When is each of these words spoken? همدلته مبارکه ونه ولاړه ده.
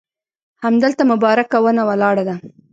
همدلته 0.63 1.03
مبارکه 1.11 1.57
ونه 1.63 1.83
ولاړه 1.89 2.23
ده. 2.29 2.35